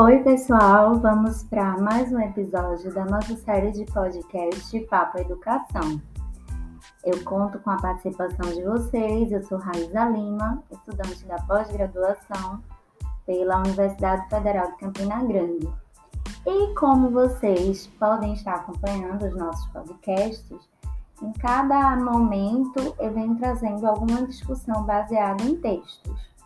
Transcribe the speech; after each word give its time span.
Oi, 0.00 0.22
pessoal! 0.22 0.94
Vamos 1.00 1.42
para 1.42 1.76
mais 1.76 2.12
um 2.12 2.20
episódio 2.20 2.94
da 2.94 3.04
nossa 3.04 3.34
série 3.38 3.72
de 3.72 3.84
podcast 3.86 4.78
Papo 4.82 5.18
Educação. 5.18 6.00
Eu 7.04 7.24
conto 7.24 7.58
com 7.58 7.70
a 7.70 7.78
participação 7.78 8.48
de 8.54 8.62
vocês. 8.62 9.32
Eu 9.32 9.42
sou 9.42 9.58
Raíza 9.58 10.04
Lima, 10.04 10.62
estudante 10.70 11.26
da 11.26 11.34
pós-graduação 11.42 12.62
pela 13.26 13.58
Universidade 13.58 14.28
Federal 14.28 14.70
de 14.70 14.76
Campina 14.76 15.24
Grande. 15.24 15.68
E 16.46 16.74
como 16.76 17.10
vocês 17.10 17.88
podem 17.98 18.34
estar 18.34 18.54
acompanhando 18.54 19.26
os 19.26 19.36
nossos 19.36 19.66
podcasts, 19.72 20.68
em 21.20 21.32
cada 21.32 21.96
momento 21.96 22.94
eu 23.00 23.12
venho 23.12 23.34
trazendo 23.34 23.84
alguma 23.84 24.24
discussão 24.28 24.84
baseada 24.84 25.42
em 25.42 25.56
textos. 25.56 26.37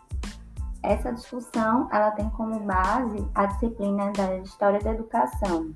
Essa 0.82 1.12
discussão 1.12 1.88
ela 1.92 2.10
tem 2.12 2.28
como 2.30 2.58
base 2.60 3.24
a 3.34 3.44
disciplina 3.46 4.10
da 4.12 4.38
História 4.38 4.80
da 4.80 4.90
Educação. 4.90 5.72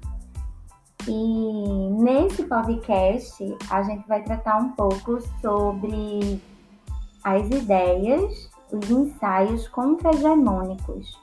E 1.07 1.91
nesse 2.03 2.43
podcast 2.45 3.57
a 3.71 3.83
gente 3.85 4.09
vai 4.09 4.23
tratar 4.23 4.59
um 4.59 4.73
pouco 4.73 5.21
sobre 5.41 6.43
as 7.23 7.47
ideias, 7.47 8.51
os 8.73 8.91
ensaios 8.91 9.69
contra-hegemônicos 9.69 11.17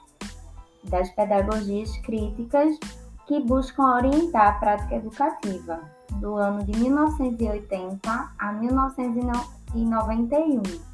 das 0.84 1.10
pedagogias 1.10 1.94
críticas 1.98 2.78
que 3.26 3.40
buscam 3.40 3.96
orientar 3.96 4.48
a 4.48 4.58
prática 4.58 4.96
educativa, 4.96 5.80
do 6.20 6.36
ano 6.36 6.62
de 6.64 6.78
1980 6.78 8.32
a 8.38 8.52
1991. 8.52 10.93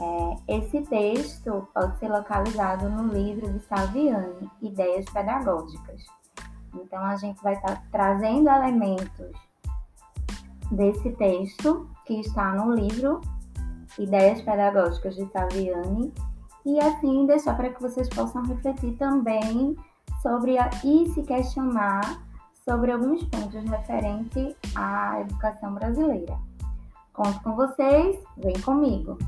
É, 0.00 0.56
esse 0.56 0.82
texto 0.82 1.68
pode 1.72 1.98
ser 1.98 2.08
localizado 2.08 2.88
no 2.88 3.12
livro 3.12 3.52
de 3.52 3.60
Saviani, 3.60 4.50
Ideias 4.60 5.04
Pedagógicas. 5.06 6.02
Então, 6.74 7.02
a 7.04 7.16
gente 7.16 7.40
vai 7.42 7.54
estar 7.54 7.76
tá 7.76 7.82
trazendo 7.92 8.48
elementos 8.48 9.30
desse 10.70 11.10
texto 11.12 11.88
que 12.04 12.20
está 12.20 12.52
no 12.54 12.74
livro 12.74 13.20
Ideias 13.98 14.42
Pedagógicas 14.42 15.14
de 15.14 15.26
Saviani 15.30 16.12
e 16.66 16.78
assim 16.80 17.26
deixar 17.26 17.56
para 17.56 17.70
que 17.70 17.80
vocês 17.80 18.08
possam 18.08 18.42
refletir 18.44 18.96
também 18.96 19.76
sobre 20.20 20.58
a, 20.58 20.70
e 20.82 21.08
se 21.10 21.22
questionar 21.22 22.22
sobre 22.64 22.90
alguns 22.90 23.22
pontos 23.24 23.62
referentes 23.70 24.56
à 24.74 25.20
educação 25.20 25.74
brasileira. 25.74 26.36
Conto 27.12 27.40
com 27.42 27.54
vocês, 27.54 28.18
vem 28.38 28.58
comigo! 28.62 29.18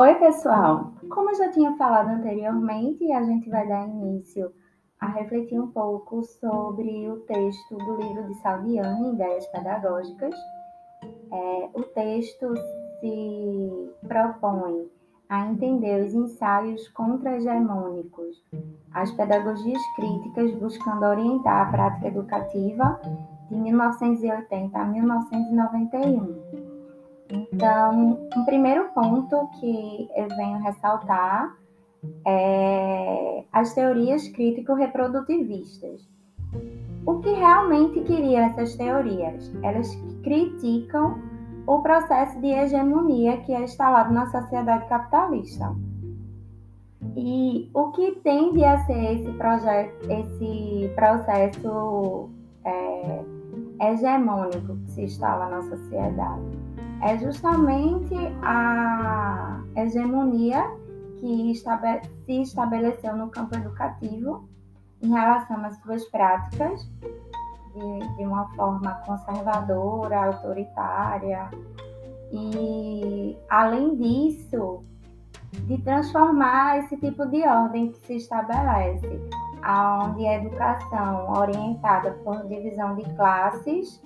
Oi, 0.00 0.14
pessoal! 0.14 0.94
Como 1.10 1.28
eu 1.28 1.34
já 1.34 1.50
tinha 1.50 1.76
falado 1.76 2.08
anteriormente, 2.08 3.12
a 3.12 3.22
gente 3.22 3.50
vai 3.50 3.68
dar 3.68 3.86
início 3.86 4.50
a 4.98 5.06
refletir 5.08 5.60
um 5.60 5.66
pouco 5.66 6.22
sobre 6.22 7.06
o 7.10 7.18
texto 7.26 7.76
do 7.76 7.96
livro 7.96 8.26
de 8.28 8.34
Salviani, 8.40 9.12
Ideias 9.12 9.46
Pedagógicas. 9.48 10.34
É, 11.30 11.68
o 11.74 11.82
texto 11.82 12.54
se 12.98 13.90
propõe 14.08 14.90
a 15.28 15.46
entender 15.48 16.06
os 16.06 16.14
ensaios 16.14 16.88
contra-hegemônicos, 16.88 18.42
as 18.94 19.10
pedagogias 19.10 19.82
críticas 19.96 20.50
buscando 20.54 21.04
orientar 21.04 21.68
a 21.68 21.70
prática 21.70 22.08
educativa 22.08 22.98
de 23.50 23.54
1980 23.54 24.78
a 24.78 24.84
1991. 24.86 26.59
Então, 27.32 28.18
um 28.36 28.44
primeiro 28.44 28.88
ponto 28.92 29.48
que 29.60 30.08
eu 30.16 30.28
venho 30.36 30.58
ressaltar 30.58 31.56
é, 32.26 33.44
as 33.52 33.74
teorias 33.74 34.28
crítico-reprodutivistas. 34.28 36.08
O 37.06 37.18
que 37.20 37.30
realmente 37.30 38.00
queriam 38.00 38.42
essas 38.44 38.76
teorias? 38.76 39.50
Elas 39.62 39.94
criticam 40.22 41.18
o 41.66 41.80
processo 41.80 42.38
de 42.40 42.48
hegemonia 42.48 43.38
que 43.38 43.52
é 43.52 43.62
instalado 43.62 44.12
na 44.12 44.26
sociedade 44.26 44.86
capitalista. 44.88 45.74
E 47.16 47.70
o 47.74 47.90
que 47.92 48.12
tende 48.22 48.64
a 48.64 48.78
ser 48.84 49.14
esse, 49.14 49.30
esse 50.08 50.92
processo 50.94 52.28
é, 52.64 53.24
hegemônico 53.80 54.76
que 54.76 54.90
se 54.90 55.02
instala 55.02 55.48
na 55.48 55.62
sociedade? 55.62 56.69
É 57.02 57.16
justamente 57.18 58.14
a 58.42 59.62
hegemonia 59.74 60.64
que 61.18 61.54
se 62.24 62.42
estabeleceu 62.42 63.16
no 63.16 63.28
campo 63.28 63.56
educativo 63.56 64.48
em 65.02 65.08
relação 65.08 65.64
às 65.64 65.76
suas 65.80 66.04
práticas 66.06 66.82
de, 67.74 68.16
de 68.16 68.24
uma 68.24 68.48
forma 68.54 68.94
conservadora, 69.06 70.26
autoritária 70.26 71.50
e, 72.32 73.36
além 73.48 73.96
disso, 73.96 74.84
de 75.52 75.78
transformar 75.78 76.78
esse 76.78 76.96
tipo 76.96 77.26
de 77.26 77.42
ordem 77.42 77.92
que 77.92 77.98
se 78.06 78.16
estabelece, 78.16 79.20
onde 80.04 80.26
a 80.26 80.34
educação 80.36 81.32
orientada 81.32 82.12
por 82.24 82.46
divisão 82.46 82.94
de 82.94 83.04
classes 83.14 84.00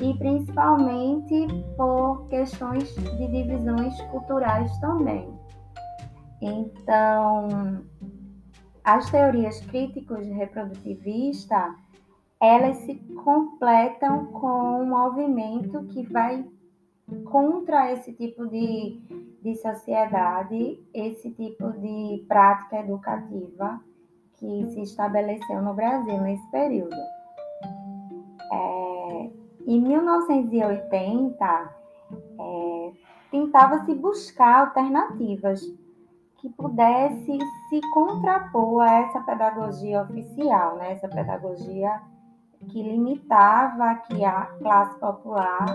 e 0.00 0.14
principalmente 0.14 1.46
por 1.76 2.28
questões 2.28 2.94
de 2.94 3.28
divisões 3.28 4.00
culturais 4.10 4.76
também. 4.78 5.28
Então, 6.40 7.84
as 8.84 9.10
teorias 9.10 9.58
críticos 9.66 10.26
reprodutivista, 10.28 11.74
elas 12.40 12.76
se 12.78 12.94
completam 13.24 14.26
com 14.26 14.82
um 14.82 14.86
movimento 14.86 15.84
que 15.86 16.02
vai 16.12 16.44
contra 17.24 17.92
esse 17.92 18.12
tipo 18.12 18.46
de, 18.48 19.00
de 19.42 19.54
sociedade, 19.56 20.80
esse 20.92 21.30
tipo 21.30 21.72
de 21.72 22.24
prática 22.28 22.80
educativa 22.80 23.80
que 24.34 24.66
se 24.66 24.82
estabeleceu 24.82 25.62
no 25.62 25.72
Brasil 25.72 26.20
nesse 26.20 26.50
período. 26.50 26.96
É, 28.52 28.95
em 29.66 29.80
1980, 29.80 31.74
é, 32.38 32.92
tentava-se 33.30 33.94
buscar 33.94 34.60
alternativas 34.60 35.60
que 36.36 36.48
pudesse 36.50 37.38
se 37.68 37.80
contrapor 37.92 38.82
a 38.82 39.00
essa 39.00 39.20
pedagogia 39.20 40.02
oficial, 40.02 40.76
né? 40.76 40.92
essa 40.92 41.08
pedagogia 41.08 42.00
que 42.68 42.82
limitava 42.82 43.96
que 44.06 44.24
a 44.24 44.46
classe 44.60 44.98
popular 44.98 45.66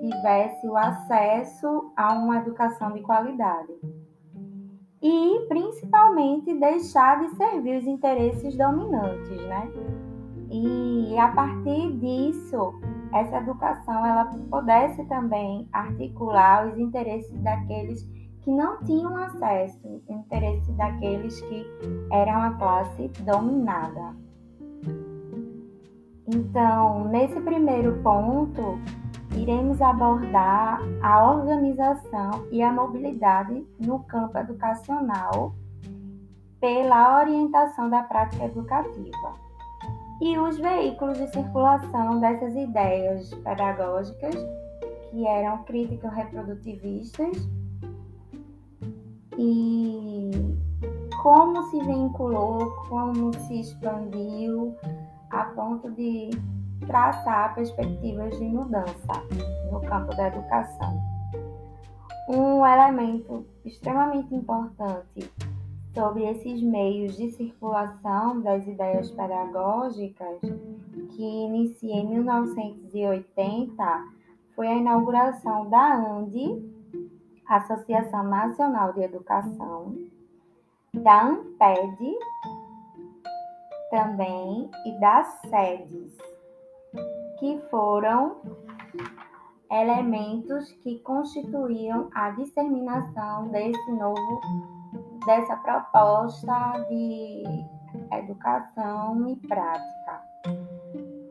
tivesse 0.00 0.66
o 0.66 0.76
acesso 0.76 1.92
a 1.96 2.12
uma 2.14 2.38
educação 2.38 2.92
de 2.92 3.00
qualidade. 3.02 3.72
E, 5.00 5.46
principalmente, 5.48 6.52
deixar 6.54 7.20
de 7.20 7.36
servir 7.36 7.78
os 7.78 7.86
interesses 7.86 8.56
dominantes, 8.56 9.40
né? 9.46 9.70
E, 10.50 11.16
a 11.16 11.28
partir 11.28 11.92
disso, 11.98 12.74
essa 13.12 13.38
educação 13.38 14.04
ela 14.04 14.24
pudesse 14.50 15.04
também 15.06 15.68
articular 15.72 16.68
os 16.68 16.78
interesses 16.78 17.40
daqueles 17.42 18.02
que 18.42 18.50
não 18.50 18.82
tinham 18.84 19.16
acesso 19.16 20.02
ao 20.08 20.16
interesse 20.16 20.72
daqueles 20.72 21.40
que 21.40 21.66
eram 22.12 22.42
a 22.42 22.50
classe 22.54 23.08
dominada. 23.24 24.16
Então, 26.26 27.04
nesse 27.08 27.40
primeiro 27.40 28.02
ponto, 28.02 28.78
iremos 29.34 29.80
abordar 29.80 30.80
a 31.02 31.32
organização 31.32 32.46
e 32.50 32.62
a 32.62 32.72
mobilidade 32.72 33.66
no 33.78 34.00
campo 34.00 34.36
educacional 34.36 35.54
pela 36.60 37.20
orientação 37.20 37.88
da 37.88 38.02
prática 38.02 38.44
educativa 38.44 39.47
e 40.20 40.38
os 40.38 40.58
veículos 40.58 41.18
de 41.18 41.28
circulação 41.28 42.20
dessas 42.20 42.54
ideias 42.54 43.32
pedagógicas 43.34 44.34
que 45.10 45.26
eram 45.26 45.62
crítico-reprodutivistas 45.64 47.36
e 49.38 50.30
como 51.22 51.62
se 51.70 51.80
vinculou, 51.80 52.70
como 52.88 53.32
se 53.40 53.60
expandiu 53.60 54.76
a 55.30 55.44
ponto 55.44 55.90
de 55.92 56.30
traçar 56.86 57.54
perspectivas 57.54 58.36
de 58.38 58.44
mudança 58.44 59.22
no 59.70 59.80
campo 59.80 60.14
da 60.16 60.28
educação. 60.28 61.00
Um 62.28 62.66
elemento 62.66 63.46
extremamente 63.64 64.34
importante 64.34 65.30
sobre 65.94 66.24
esses 66.24 66.62
meios 66.62 67.16
de 67.16 67.30
circulação 67.32 68.40
das 68.40 68.66
ideias 68.66 69.10
pedagógicas, 69.10 70.40
que 71.10 71.22
inicia 71.22 71.94
em 71.94 72.08
1980, 72.08 74.04
foi 74.54 74.68
a 74.68 74.74
inauguração 74.74 75.68
da 75.68 75.94
ANDE, 75.94 76.62
Associação 77.48 78.24
Nacional 78.24 78.92
de 78.92 79.02
Educação, 79.02 79.96
da 80.92 81.24
ANPED 81.24 82.16
também 83.90 84.70
e 84.84 85.00
das 85.00 85.40
SEDES, 85.48 86.16
que 87.38 87.58
foram 87.70 88.36
elementos 89.70 90.72
que 90.82 90.98
constituíam 91.00 92.08
a 92.14 92.30
disseminação 92.30 93.48
desse 93.48 93.92
novo 93.92 94.77
dessa 95.28 95.56
proposta 95.56 96.86
de 96.88 97.42
educação 98.12 99.28
e 99.28 99.36
prática. 99.36 100.22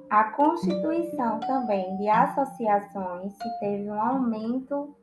A 0.07 0.25
constituição 0.33 1.39
também 1.39 1.97
de 1.97 2.07
associações, 2.07 3.33
se 3.33 3.59
teve 3.59 3.89
um 3.89 3.99
aumento 3.99 4.95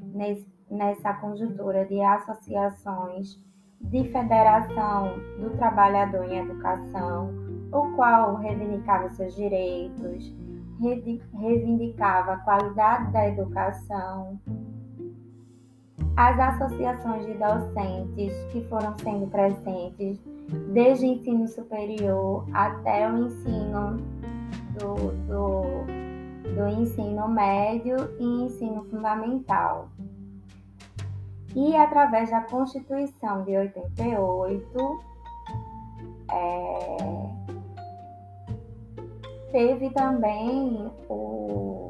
nesse, 0.00 0.50
nessa 0.70 1.12
conjuntura 1.12 1.84
de 1.84 2.00
associações 2.00 3.38
de 3.82 4.04
federação 4.04 5.12
do 5.38 5.50
trabalhador 5.58 6.24
em 6.24 6.38
educação, 6.38 7.28
o 7.70 7.94
qual 7.94 8.36
reivindicava 8.36 9.10
seus 9.10 9.34
direitos, 9.36 10.34
reivindicava 11.34 12.32
a 12.32 12.38
qualidade 12.38 13.12
da 13.12 13.28
educação, 13.28 14.40
as 16.16 16.38
associações 16.38 17.26
de 17.26 17.34
docentes 17.34 18.32
que 18.52 18.62
foram 18.68 18.96
sendo 18.98 19.26
presentes 19.28 20.18
desde 20.72 21.06
ensino 21.06 21.48
superior 21.48 22.46
até 22.52 23.10
o 23.10 23.26
ensino 23.26 23.96
do, 24.78 24.94
do, 25.26 25.62
do 26.54 26.68
ensino 26.68 27.28
médio 27.28 27.96
e 28.18 28.44
ensino 28.44 28.84
fundamental. 28.84 29.88
E 31.54 31.76
através 31.76 32.30
da 32.30 32.42
Constituição 32.42 33.44
de 33.44 33.56
88, 33.56 35.00
é, 36.30 36.96
teve 39.50 39.90
também 39.90 40.90
o, 41.08 41.81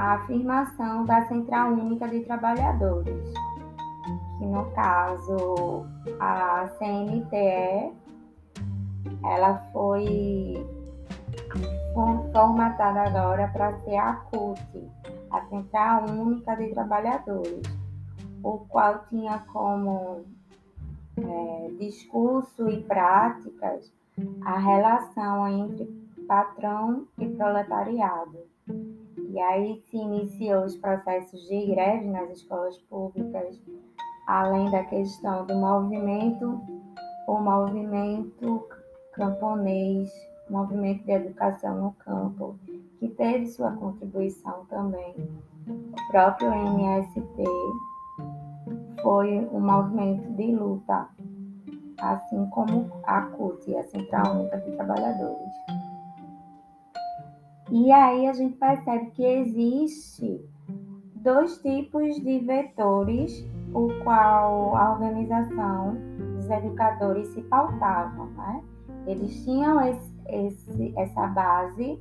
a 0.00 0.14
afirmação 0.14 1.04
da 1.04 1.26
Central 1.26 1.72
Única 1.72 2.08
de 2.08 2.20
Trabalhadores, 2.20 3.34
que 4.38 4.46
no 4.46 4.64
caso 4.70 5.84
a 6.18 6.70
CNTE 6.78 7.92
ela 9.22 9.58
foi 9.74 10.66
formatada 12.32 13.02
agora 13.02 13.48
para 13.48 13.78
ser 13.80 13.96
a 13.96 14.14
CUT, 14.14 14.88
a 15.30 15.42
Central 15.48 16.06
Única 16.08 16.56
de 16.56 16.68
Trabalhadores, 16.68 17.60
o 18.42 18.56
qual 18.70 19.00
tinha 19.10 19.40
como 19.52 20.24
é, 21.18 21.70
discurso 21.78 22.70
e 22.70 22.82
práticas 22.84 23.92
a 24.46 24.58
relação 24.58 25.46
entre 25.46 25.84
patrão 26.26 27.06
e 27.18 27.28
proletariado. 27.28 28.49
E 29.16 29.38
aí 29.38 29.82
se 29.86 29.96
iniciou 29.96 30.64
os 30.64 30.76
processos 30.76 31.40
de 31.48 31.66
greve 31.66 32.06
nas 32.06 32.30
escolas 32.30 32.78
públicas, 32.88 33.60
além 34.26 34.70
da 34.70 34.84
questão 34.84 35.46
do 35.46 35.54
movimento, 35.54 36.60
o 37.26 37.38
movimento 37.38 38.66
camponês, 39.12 40.10
movimento 40.48 41.04
de 41.04 41.12
educação 41.12 41.80
no 41.80 41.92
campo, 41.92 42.58
que 42.98 43.08
teve 43.08 43.46
sua 43.46 43.72
contribuição 43.72 44.64
também. 44.66 45.14
O 45.66 46.10
próprio 46.10 46.52
MST 46.52 47.44
foi 49.02 49.48
um 49.52 49.60
movimento 49.60 50.28
de 50.32 50.54
luta, 50.54 51.08
assim 51.98 52.46
como 52.46 52.90
a 53.04 53.22
CUT, 53.22 53.76
a 53.76 53.84
Central 53.84 54.34
Única 54.34 54.58
de 54.58 54.72
Trabalhadores. 54.72 55.69
E 57.70 57.92
aí 57.92 58.26
a 58.26 58.32
gente 58.32 58.56
percebe 58.56 59.10
que 59.12 59.24
existe 59.24 60.40
dois 61.16 61.58
tipos 61.58 62.16
de 62.16 62.40
vetores, 62.40 63.46
o 63.72 63.88
qual 64.02 64.76
a 64.76 64.92
organização 64.92 65.96
dos 66.36 66.50
educadores 66.50 67.28
se 67.28 67.42
pautavam, 67.42 68.26
né? 68.30 68.62
Eles 69.06 69.44
tinham 69.44 69.80
esse, 69.80 70.12
esse, 70.28 70.94
essa 70.96 71.26
base 71.28 71.98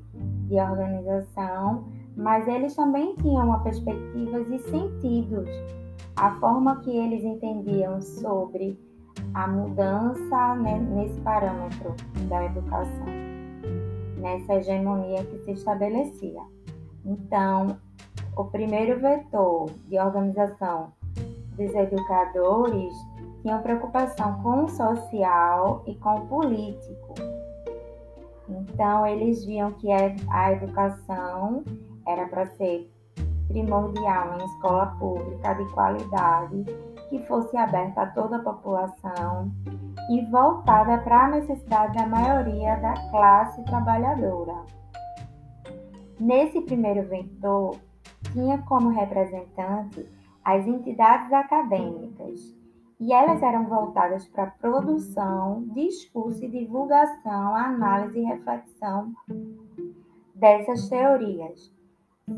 de 0.47 0.55
organização, 0.55 1.85
mas 2.17 2.47
eles 2.47 2.75
também 2.75 3.15
tinham 3.15 3.45
uma 3.45 3.59
perspectivas 3.63 4.49
e 4.49 4.59
sentidos 4.69 5.49
a 6.15 6.31
forma 6.35 6.81
que 6.81 6.89
eles 6.89 7.23
entendiam 7.23 8.01
sobre 8.01 8.77
a 9.33 9.47
mudança 9.47 10.55
né, 10.55 10.79
nesse 10.79 11.19
parâmetro 11.21 11.95
da 12.27 12.45
educação, 12.45 13.05
nessa 14.19 14.55
hegemonia 14.55 15.23
que 15.23 15.39
se 15.39 15.51
estabelecia. 15.51 16.41
Então, 17.05 17.77
o 18.35 18.45
primeiro 18.45 18.99
vetor 18.99 19.69
de 19.87 19.97
organização 19.97 20.93
dos 21.57 21.73
educadores 21.73 22.93
tinha 23.41 23.57
preocupação 23.59 24.41
com 24.43 24.65
o 24.65 24.69
social 24.69 25.83
e 25.87 25.95
com 25.95 26.15
o 26.15 26.27
político. 26.27 27.13
Então, 28.47 29.05
eles 29.05 29.45
viam 29.45 29.71
que 29.73 29.89
a 29.91 30.51
educação 30.53 31.63
era 32.05 32.27
para 32.27 32.47
ser 32.55 32.91
primordial 33.47 34.37
em 34.37 34.45
escola 34.45 34.87
pública 34.99 35.53
de 35.53 35.65
qualidade, 35.73 36.65
que 37.09 37.19
fosse 37.25 37.57
aberta 37.57 38.03
a 38.03 38.07
toda 38.07 38.37
a 38.37 38.43
população 38.43 39.51
e 40.09 40.25
voltada 40.25 40.99
para 40.99 41.25
a 41.25 41.29
necessidade 41.29 41.97
da 41.97 42.05
maioria 42.05 42.75
da 42.77 42.93
classe 43.09 43.63
trabalhadora. 43.63 44.55
Nesse 46.19 46.61
primeiro 46.61 47.07
vetor, 47.07 47.77
tinha 48.31 48.57
como 48.63 48.89
representante 48.89 50.07
as 50.43 50.65
entidades 50.67 51.31
acadêmicas, 51.31 52.55
e 52.99 53.13
elas 53.13 53.41
eram 53.41 53.65
voltadas 53.65 54.27
para 54.27 54.43
a 54.43 54.51
produção, 54.51 55.63
discurso 55.73 56.43
e 56.43 56.49
divulgação, 56.49 57.55
análise 57.55 58.19
e 58.19 58.23
reflexão 58.23 59.13
dessas 60.35 60.89
teorias 60.89 61.71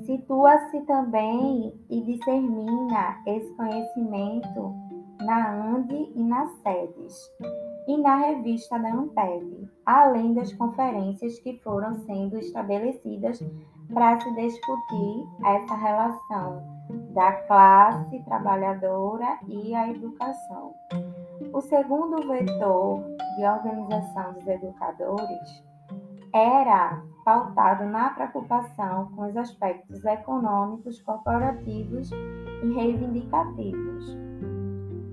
Situa-se 0.05 0.81
também 0.81 1.73
e 1.89 2.01
dissemina 2.01 3.21
esse 3.25 3.53
conhecimento 3.55 4.73
na 5.21 5.51
ANDE 5.51 6.11
e 6.15 6.23
nas 6.23 6.49
sedes, 6.61 7.31
e 7.87 7.97
na 7.97 8.15
revista 8.17 8.79
da 8.79 8.89
Amped, 8.89 9.69
além 9.85 10.33
das 10.33 10.51
conferências 10.53 11.39
que 11.39 11.59
foram 11.59 11.93
sendo 12.05 12.37
estabelecidas 12.37 13.39
para 13.93 14.19
se 14.19 14.33
discutir 14.35 15.27
essa 15.45 15.75
relação 15.75 16.63
da 17.13 17.33
classe 17.43 18.19
trabalhadora 18.23 19.37
e 19.47 19.75
a 19.75 19.89
educação. 19.89 20.73
O 21.53 21.61
segundo 21.61 22.27
vetor 22.27 23.03
de 23.35 23.45
organização 23.45 24.33
dos 24.33 24.47
educadores 24.47 25.63
era 26.33 27.03
pautado 27.23 27.85
na 27.85 28.09
preocupação 28.09 29.11
com 29.15 29.27
os 29.27 29.37
aspectos 29.37 30.03
econômicos, 30.05 31.01
corporativos 31.01 32.09
e 32.11 32.73
reivindicativos. 32.73 34.17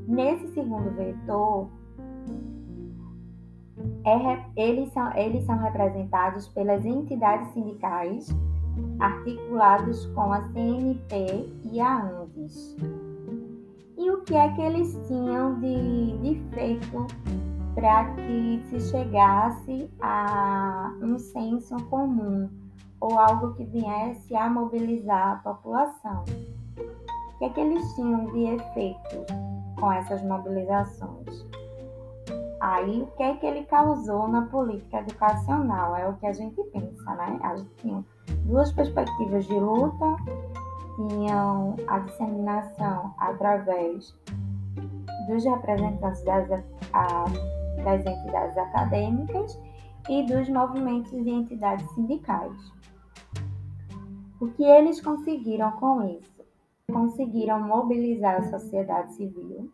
Nesse 0.07 0.49
segundo 0.49 0.91
vetor, 0.97 1.69
é, 4.05 4.45
eles, 4.57 4.93
são, 4.93 5.13
eles 5.15 5.45
são 5.45 5.59
representados 5.59 6.49
pelas 6.49 6.85
entidades 6.85 7.49
sindicais 7.53 8.29
articulados 9.01 10.07
com 10.07 10.33
a 10.33 10.43
CNT 10.53 11.53
e 11.73 11.81
a 11.81 12.03
ANDES. 12.03 12.77
E 13.97 14.11
o 14.11 14.23
que 14.23 14.35
é 14.35 14.49
que 14.55 14.61
eles 14.61 14.99
tinham 15.07 15.59
de, 15.61 16.19
de 16.19 16.35
feito 16.51 17.07
para 17.79 18.07
que 18.07 18.61
se 18.71 18.81
chegasse 18.91 19.89
a 20.01 20.93
um 21.01 21.17
senso 21.17 21.77
comum 21.85 22.51
ou 23.01 23.17
algo 23.17 23.55
que 23.55 23.65
viesse 23.65 24.35
a 24.35 24.51
mobilizar 24.51 25.35
a 25.35 25.37
população. 25.37 26.25
O 26.77 27.39
que 27.39 27.45
é 27.45 27.51
que 27.51 27.61
eles 27.61 27.95
tinham 27.95 28.27
de 28.33 28.47
efeito 28.47 29.25
com 29.79 29.93
essas 29.93 30.21
mobilizações? 30.25 31.47
Aí, 32.61 33.03
o 33.03 33.07
que 33.17 33.23
é 33.23 33.37
que 33.37 33.47
ele 33.47 33.63
causou 33.67 34.27
na 34.27 34.43
política 34.47 34.99
educacional? 34.99 35.95
É 35.95 36.09
o 36.09 36.15
que 36.15 36.27
a 36.27 36.33
gente 36.33 36.61
pensa, 36.73 37.15
né? 37.15 37.39
A 37.45 37.55
gente 37.55 37.71
tinha 37.77 38.05
duas 38.45 38.73
perspectivas 38.73 39.47
de 39.47 39.55
luta, 39.55 40.17
tinham 40.97 41.77
a 41.87 42.01
disseminação 42.01 43.15
através 43.19 44.13
dos 45.29 45.45
representantes 45.45 46.25
das 46.25 46.51
a, 46.93 47.25
das 47.85 48.05
entidades 48.05 48.57
acadêmicas 48.57 49.59
e 50.09 50.23
dos 50.25 50.49
movimentos 50.49 51.13
e 51.13 51.31
entidades 51.31 51.89
sindicais. 51.95 52.73
O 54.41 54.49
que 54.49 54.63
eles 54.63 55.01
conseguiram 55.01 55.73
com 55.73 56.03
isso? 56.09 56.39
Conseguiram 56.93 57.61
mobilizar 57.61 58.37
a 58.37 58.51
sociedade 58.51 59.13
civil, 59.15 59.71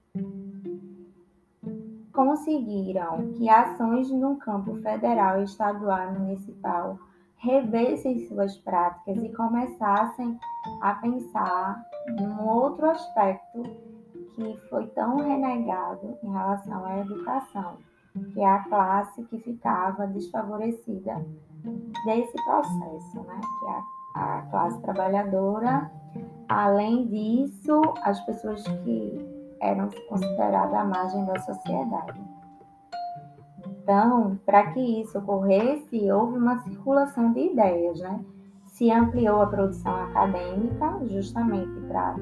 conseguiram 2.12 3.32
que 3.32 3.48
ações 3.48 4.10
no 4.10 4.36
campo 4.36 4.74
federal, 4.76 5.42
estadual 5.42 6.14
e 6.14 6.18
municipal 6.18 6.98
revessem 7.36 8.26
suas 8.26 8.56
práticas 8.56 9.22
e 9.22 9.28
começassem 9.30 10.38
a 10.80 10.94
pensar 10.94 11.84
num 12.18 12.48
outro 12.48 12.86
aspecto 12.86 13.62
que 14.34 14.56
foi 14.68 14.86
tão 14.88 15.16
renegado 15.16 16.16
em 16.22 16.30
relação 16.32 16.84
à 16.86 16.98
educação, 16.98 17.76
que 18.14 18.40
é 18.40 18.46
a 18.46 18.62
classe 18.64 19.22
que 19.24 19.38
ficava 19.38 20.06
desfavorecida 20.06 21.24
desse 22.04 22.44
processo, 22.44 23.20
né? 23.22 23.40
que 23.58 23.66
é 23.66 23.82
a, 24.14 24.42
classe 24.50 24.80
trabalhadora. 24.80 25.90
Além 26.48 27.08
disso, 27.08 27.80
as 28.02 28.20
pessoas 28.24 28.62
que 28.62 29.56
eram 29.60 29.88
consideradas 30.08 30.74
à 30.74 30.84
margem 30.84 31.24
da 31.24 31.38
sociedade. 31.40 32.20
Então, 33.66 34.38
para 34.46 34.72
que 34.72 35.02
isso 35.02 35.18
ocorresse, 35.18 36.10
houve 36.12 36.38
uma 36.38 36.58
circulação 36.62 37.32
de 37.32 37.52
ideias, 37.52 37.98
né? 38.00 38.24
Se 38.66 38.90
ampliou 38.90 39.42
a 39.42 39.46
produção 39.46 39.94
acadêmica, 40.04 41.00
justamente 41.06 41.80
para 41.88 42.16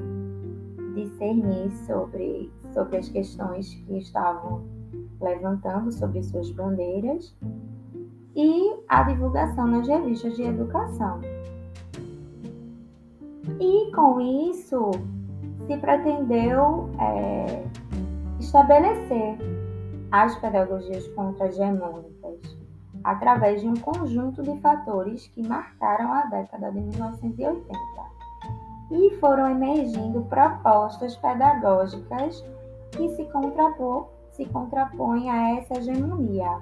discernir 0.94 1.70
sobre, 1.86 2.52
sobre 2.72 2.98
as 2.98 3.08
questões 3.08 3.74
que 3.74 3.98
estavam 3.98 4.62
levantando 5.22 5.92
sobre 5.92 6.22
suas 6.22 6.50
bandeiras 6.50 7.34
e 8.34 8.74
a 8.88 9.02
divulgação 9.04 9.66
nas 9.66 9.86
revistas 9.86 10.34
de 10.36 10.42
educação. 10.42 11.20
E 13.60 13.92
com 13.92 14.20
isso 14.20 14.90
se 15.66 15.76
pretendeu 15.76 16.90
é, 16.98 17.64
estabelecer 18.40 19.38
as 20.10 20.34
pedagogias 20.38 21.06
contra-hegemônicas 21.08 22.12
através 23.04 23.60
de 23.60 23.68
um 23.68 23.74
conjunto 23.74 24.42
de 24.42 24.60
fatores 24.60 25.26
que 25.28 25.46
marcaram 25.46 26.12
a 26.12 26.26
década 26.26 26.70
de 26.70 26.80
1980 26.80 28.12
e 28.90 29.16
foram 29.18 29.50
emergindo 29.50 30.22
propostas 30.22 31.16
pedagógicas 31.16 32.44
que 32.90 33.08
se, 33.16 33.24
contrapô, 33.24 34.06
se 34.32 34.46
contrapõem 34.46 35.30
a 35.30 35.58
essa 35.58 35.74
hegemonia, 35.74 36.60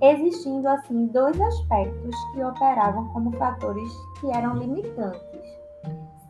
existindo 0.00 0.68
assim 0.68 1.06
dois 1.06 1.40
aspectos 1.40 2.16
que 2.32 2.42
operavam 2.42 3.08
como 3.08 3.32
fatores 3.32 3.92
que 4.20 4.30
eram 4.30 4.56
limitantes. 4.56 5.42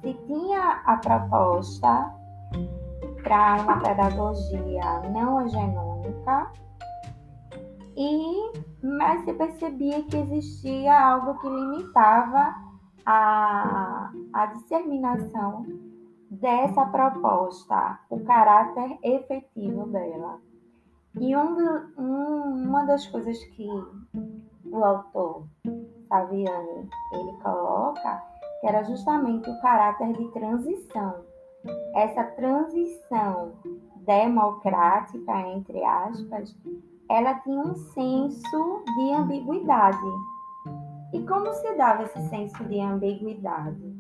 Se 0.00 0.14
tinha 0.26 0.82
a 0.84 0.96
proposta 0.96 2.12
para 3.22 3.62
uma 3.62 3.80
pedagogia 3.80 5.00
não 5.11 5.46
hegemônica, 5.46 6.50
e 7.96 8.52
mas 8.82 9.25
se 9.25 9.32
percebia 9.34 10.02
que 10.02 10.16
existia 10.16 10.99
algo 10.99 11.38
que 11.38 11.49
limitava 11.49 12.54
a, 13.06 14.11
a 14.32 14.46
disseminação 14.46 15.91
dessa 16.33 16.87
proposta, 16.87 17.99
o 18.09 18.21
caráter 18.21 18.99
efetivo 19.03 19.87
dela. 19.89 20.41
E 21.21 21.37
um 21.37 21.55
do, 21.55 22.01
um, 22.01 22.69
uma 22.69 22.87
das 22.87 23.07
coisas 23.09 23.39
que 23.45 23.69
o 24.65 24.83
autor 24.83 25.45
Saviani 26.09 26.89
ele 27.12 27.33
coloca 27.43 28.23
que 28.61 28.67
era 28.67 28.83
justamente 28.85 29.51
o 29.51 29.61
caráter 29.61 30.12
de 30.15 30.29
transição. 30.29 31.25
Essa 31.95 32.25
transição 32.25 33.53
democrática, 33.97 35.39
entre 35.49 35.85
aspas, 35.85 36.57
ela 37.11 37.35
tinha 37.41 37.61
um 37.61 37.75
senso 37.75 38.85
de 38.97 39.12
ambiguidade 39.12 40.09
e 41.12 41.23
como 41.27 41.53
se 41.53 41.75
dava 41.75 42.05
esse 42.05 42.29
senso 42.29 42.65
de 42.65 42.81
ambiguidade? 42.81 43.91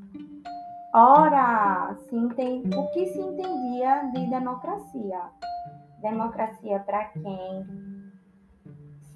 Ora, 0.94 1.96
se 2.06 2.14
entende, 2.14 2.76
o 2.76 2.86
que 2.88 3.06
se 3.06 3.18
entendia 3.18 4.10
de 4.12 4.26
democracia? 4.26 5.22
Democracia 6.02 6.80
para 6.80 7.06
quem? 7.06 7.66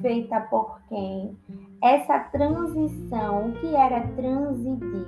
Feita 0.00 0.40
por 0.40 0.80
quem? 0.88 1.36
Essa 1.82 2.18
transição, 2.18 3.50
o 3.50 3.52
que 3.60 3.76
era 3.76 4.08
transidir? 4.08 5.06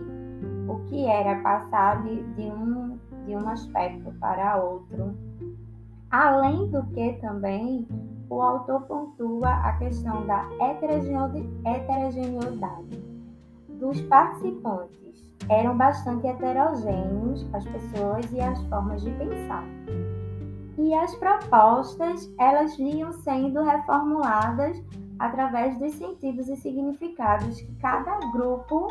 O 0.69 0.85
que 0.91 1.07
era 1.07 1.41
passar 1.41 2.03
de, 2.03 2.23
de, 2.35 2.43
um, 2.43 2.99
de 3.25 3.35
um 3.35 3.49
aspecto 3.49 4.13
para 4.21 4.63
outro? 4.63 5.17
Além 6.11 6.71
do 6.71 6.85
que 6.89 7.15
também 7.15 7.89
o 8.29 8.43
autor 8.43 8.83
pontua 8.83 9.49
a 9.49 9.73
questão 9.79 10.27
da 10.27 10.47
heterogeneidade 10.61 13.03
dos 13.71 14.03
participantes. 14.03 15.28
Eram 15.51 15.77
bastante 15.77 16.27
heterogêneos 16.27 17.47
as 17.53 17.65
pessoas 17.65 18.31
e 18.33 18.41
as 18.41 18.61
formas 18.65 19.03
de 19.03 19.11
pensar. 19.13 19.65
E 20.77 20.95
as 20.95 21.15
propostas, 21.17 22.33
elas 22.39 22.77
vinham 22.77 23.13
sendo 23.13 23.63
reformuladas 23.63 24.81
através 25.19 25.79
dos 25.79 25.93
sentidos 25.95 26.49
e 26.49 26.57
significados 26.57 27.61
que 27.61 27.75
cada 27.77 28.19
grupo 28.33 28.89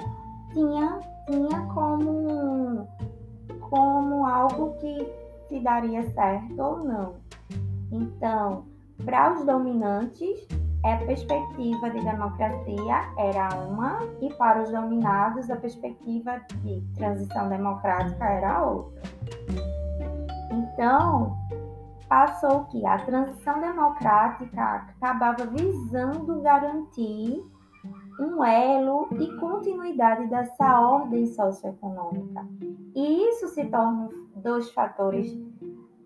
tinha, 0.52 1.00
tinha 1.28 1.62
como, 1.74 2.88
como 3.70 4.26
algo 4.26 4.76
que 4.80 5.08
se 5.48 5.60
daria 5.62 6.04
certo 6.12 6.62
ou 6.62 6.84
não. 6.84 7.16
Então, 7.92 8.66
para 9.06 9.34
os 9.34 9.46
dominantes, 9.46 10.46
a 10.94 10.98
perspectiva 10.98 11.90
de 11.90 12.04
democracia 12.04 13.12
era 13.18 13.50
uma, 13.68 14.00
e 14.22 14.32
para 14.36 14.64
os 14.64 14.72
dominados, 14.72 15.50
a 15.50 15.56
perspectiva 15.56 16.40
de 16.64 16.82
transição 16.96 17.50
democrática 17.50 18.26
era 18.26 18.64
outra. 18.64 19.02
Então, 20.52 21.36
passou 22.08 22.66
que 22.66 22.86
a 22.86 23.00
transição 23.00 23.60
democrática 23.60 24.86
acabava 25.02 25.46
visando 25.46 26.42
garantir 26.42 27.44
um 28.20 28.44
elo 28.44 29.08
e 29.20 29.36
continuidade 29.38 30.28
dessa 30.28 30.80
ordem 30.80 31.26
socioeconômica. 31.28 32.46
E 32.96 33.30
isso 33.30 33.48
se 33.50 33.64
torna 33.66 34.10
dois 34.36 34.72
fatores 34.72 35.38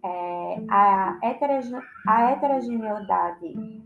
é, 0.03 0.63
a 0.69 1.17
heterogeneidade 1.21 3.81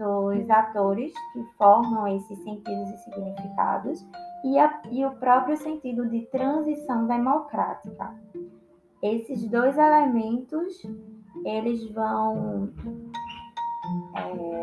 dos 0.00 0.48
atores 0.48 1.12
que 1.32 1.44
formam 1.58 2.08
esses 2.08 2.42
sentidos 2.42 2.90
e 2.90 2.96
significados 2.98 4.08
e, 4.42 4.58
a, 4.58 4.80
e 4.90 5.04
o 5.04 5.10
próprio 5.16 5.56
sentido 5.58 6.08
de 6.08 6.22
transição 6.26 7.06
democrática. 7.06 8.14
Esses 9.02 9.46
dois 9.48 9.76
elementos 9.76 10.82
eles 11.44 11.86
vão 11.90 12.70
é, 14.16 14.60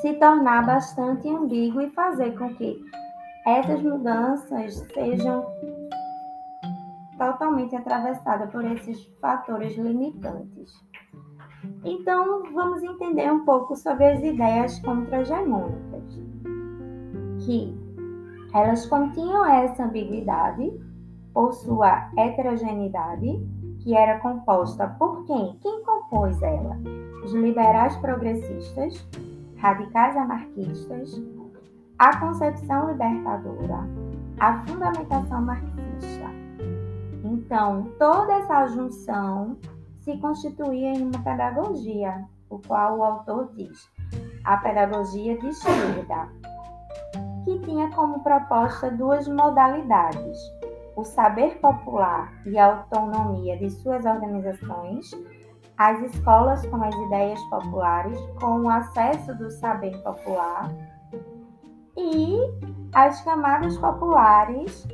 se 0.00 0.14
tornar 0.14 0.66
bastante 0.66 1.28
ambíguo 1.28 1.80
e 1.80 1.90
fazer 1.90 2.36
com 2.36 2.52
que 2.54 2.84
essas 3.46 3.80
mudanças 3.80 4.74
sejam 4.92 5.46
totalmente 7.16 7.76
atravessada 7.76 8.48
por 8.48 8.64
esses 8.64 9.04
fatores 9.20 9.76
limitantes. 9.76 10.72
Então, 11.88 12.42
vamos 12.52 12.82
entender 12.82 13.32
um 13.32 13.46
pouco 13.46 13.74
sobre 13.74 14.04
as 14.04 14.22
ideias 14.22 14.78
contra-hegemônicas, 14.80 16.20
que 17.38 17.74
elas 18.52 18.84
continham 18.84 19.46
essa 19.46 19.84
ambiguidade 19.84 20.70
por 21.32 21.54
sua 21.54 22.10
heterogeneidade, 22.18 23.40
que 23.78 23.96
era 23.96 24.20
composta 24.20 24.86
por 24.98 25.24
quem? 25.24 25.56
Quem 25.62 25.82
compôs 25.82 26.40
ela? 26.42 26.76
Os 27.24 27.32
liberais 27.32 27.96
progressistas, 27.96 29.08
radicais 29.56 30.14
anarquistas, 30.14 31.22
a 31.98 32.20
concepção 32.20 32.90
libertadora, 32.90 33.88
a 34.38 34.62
fundamentação 34.66 35.40
marxista, 35.40 36.28
então, 37.24 37.90
toda 37.98 38.32
essa 38.32 38.66
junção 38.68 39.56
se 40.08 40.16
constituía 40.16 40.94
em 40.94 41.02
uma 41.02 41.22
pedagogia, 41.22 42.24
o 42.48 42.58
qual 42.60 42.96
o 42.96 43.04
autor 43.04 43.52
diz, 43.54 43.86
a 44.42 44.56
pedagogia 44.56 45.38
de 45.38 45.48
esquerda, 45.48 46.30
que 47.44 47.58
tinha 47.58 47.90
como 47.90 48.22
proposta 48.22 48.90
duas 48.90 49.28
modalidades: 49.28 50.38
o 50.96 51.04
saber 51.04 51.58
popular 51.58 52.32
e 52.46 52.56
a 52.56 52.68
autonomia 52.68 53.58
de 53.58 53.68
suas 53.68 54.06
organizações, 54.06 55.10
as 55.76 56.00
escolas 56.00 56.64
com 56.68 56.82
as 56.82 56.94
ideias 56.94 57.42
populares, 57.50 58.18
com 58.40 58.62
o 58.62 58.68
acesso 58.70 59.34
do 59.34 59.50
saber 59.50 59.94
popular, 60.02 60.70
e 61.98 62.38
as 62.94 63.20
camadas 63.24 63.76
populares 63.76 64.88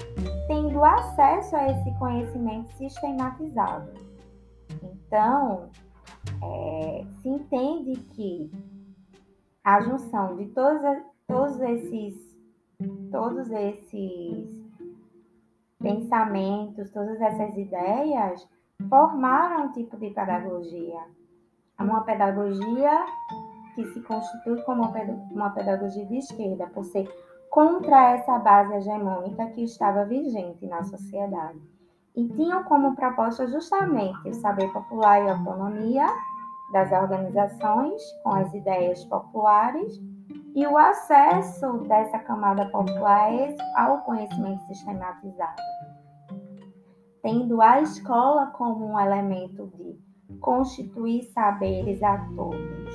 tendo 0.49 0.83
acesso 0.83 1.55
a 1.55 1.71
esse 1.71 1.99
conhecimento 2.01 2.73
sistematizado. 2.73 4.14
Então, 4.83 5.71
é, 6.43 7.05
se 7.21 7.29
entende 7.29 8.01
que 8.15 8.51
a 9.63 9.81
junção 9.81 10.37
de 10.37 10.47
todos, 10.47 10.81
todos 11.27 11.61
esses 11.61 12.35
todos 13.11 13.51
esses 13.51 14.65
pensamentos, 15.81 16.91
todas 16.91 17.21
essas 17.21 17.57
ideias 17.57 18.49
formaram 18.89 19.67
um 19.67 19.73
tipo 19.73 19.97
de 19.97 20.11
pedagogia. 20.11 21.01
Uma 21.79 22.03
pedagogia 22.03 23.07
que 23.75 23.85
se 23.87 24.01
constitui 24.03 24.63
como 24.63 24.93
uma 25.31 25.51
pedagogia 25.51 26.07
de 26.07 26.19
esquerda, 26.19 26.67
por 26.69 26.85
ser 26.85 27.09
contra 27.51 28.15
essa 28.15 28.39
base 28.39 28.75
hegemônica 28.75 29.47
que 29.51 29.63
estava 29.63 30.05
vigente 30.05 30.67
na 30.67 30.83
sociedade. 30.85 31.74
E 32.17 32.29
tinham 32.29 32.63
como 32.65 32.95
proposta 32.95 33.47
justamente 33.49 34.29
o 34.29 34.35
saber 34.35 34.73
popular 34.73 35.25
e 35.25 35.29
a 35.29 35.37
autonomia 35.37 36.07
das 36.73 36.93
organizações 36.93 38.03
com 38.23 38.31
as 38.31 38.53
ideias 38.55 39.05
populares 39.05 40.01
e 40.55 40.67
o 40.67 40.79
acesso 40.79 41.79
dessa 41.89 42.19
camada 42.21 42.67
popular 42.67 43.31
ao 43.77 44.03
conhecimento 44.03 44.65
sistematizado, 44.67 45.61
tendo 47.23 47.61
a 47.61 47.81
escola 47.81 48.47
como 48.49 48.87
um 48.87 48.99
elemento 48.99 49.67
de 49.77 49.99
constituir 50.41 51.25
saberes 51.33 52.03
a 52.03 52.19
todos. 52.37 52.95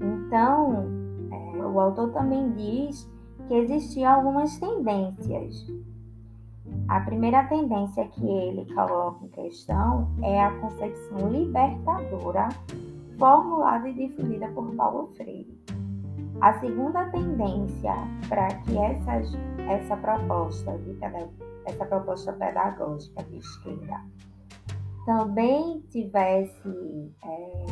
Então, 0.00 0.86
é, 1.30 1.64
o 1.64 1.78
autor 1.78 2.12
também 2.12 2.50
diz 2.52 3.08
que 3.46 3.54
existiam 3.54 4.12
algumas 4.12 4.58
tendências. 4.58 5.66
A 6.88 7.00
primeira 7.00 7.44
tendência 7.44 8.06
que 8.08 8.26
ele 8.26 8.72
coloca 8.74 9.24
em 9.24 9.28
questão 9.28 10.08
é 10.22 10.42
a 10.42 10.50
concepção 10.60 11.30
libertadora 11.30 12.48
formulada 13.18 13.88
e 13.88 13.94
difundida 13.94 14.48
por 14.48 14.74
Paulo 14.74 15.06
Freire. 15.16 15.58
A 16.40 16.58
segunda 16.58 17.04
tendência 17.10 17.94
para 18.28 18.48
que 18.48 18.76
essas, 18.76 19.32
essa 19.68 19.96
proposta 19.96 20.76
de 20.78 20.98
essa 21.64 21.84
proposta 21.86 22.32
pedagógica 22.32 23.22
de 23.24 23.38
esquerda 23.38 24.00
também 25.06 25.80
tivesse 25.90 27.12
é, 27.24 27.64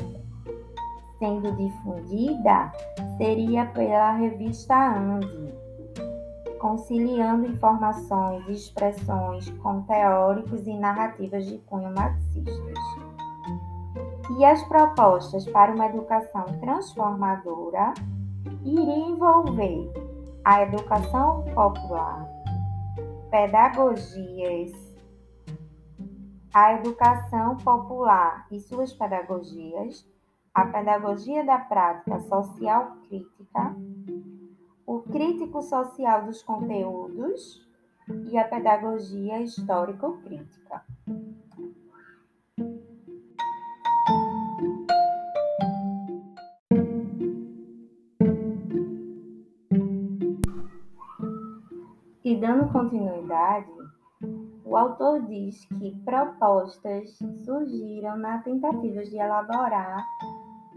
sendo 1.19 1.53
difundida 1.57 2.73
seria 3.17 3.67
pela 3.67 4.13
revista 4.13 4.97
Ande, 4.97 5.53
conciliando 6.61 7.47
informações 7.47 8.47
e 8.47 8.53
expressões 8.53 9.49
com 9.59 9.83
teóricos 9.83 10.67
e 10.67 10.75
narrativas 10.75 11.47
de 11.47 11.59
cunho 11.59 11.93
marxistas. 11.93 12.79
E 14.39 14.45
as 14.45 14.63
propostas 14.69 15.47
para 15.47 15.75
uma 15.75 15.87
educação 15.87 16.45
transformadora 16.61 17.95
iria 18.63 19.09
envolver 19.09 19.91
a 20.45 20.63
educação 20.63 21.45
popular, 21.55 22.29
pedagogias, 23.31 24.71
a 26.53 26.75
educação 26.75 27.57
popular 27.57 28.47
e 28.51 28.61
suas 28.61 28.93
pedagogias, 28.93 30.07
a 30.55 30.67
pedagogia 30.67 31.45
da 31.45 31.59
prática 31.59 32.21
social 32.21 32.97
crítica, 33.09 33.75
o 34.91 35.03
crítico 35.03 35.63
social 35.63 36.27
dos 36.27 36.43
conteúdos 36.43 37.65
e 38.29 38.37
a 38.37 38.43
pedagogia 38.43 39.41
histórico-crítica. 39.41 40.85
E 52.25 52.37
dando 52.37 52.73
continuidade, 52.73 53.71
o 54.65 54.77
autor 54.77 55.23
diz 55.27 55.67
que 55.67 55.95
propostas 56.05 57.17
surgiram 57.45 58.17
na 58.17 58.39
tentativa 58.39 59.05
de 59.05 59.17
elaborar 59.17 60.05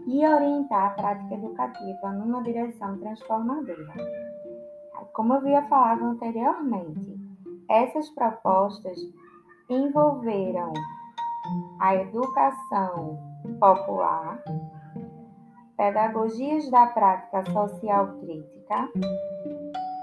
e 0.06 0.26
orientar 0.26 0.86
a 0.86 0.90
prática 0.90 1.34
educativa 1.34 2.12
numa 2.12 2.42
direção 2.42 2.98
transformadora. 2.98 3.94
Como 5.12 5.32
eu 5.32 5.38
havia 5.38 5.62
falado 5.62 6.04
anteriormente, 6.04 7.16
essas 7.68 8.10
propostas 8.10 8.98
envolveram 9.68 10.72
a 11.80 11.94
educação 11.96 13.18
popular, 13.58 14.42
pedagogias 15.76 16.70
da 16.70 16.86
prática 16.86 17.44
social 17.50 18.18
crítica, 18.20 18.88